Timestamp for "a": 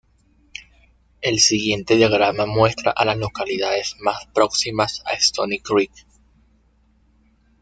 2.91-3.05, 5.05-5.13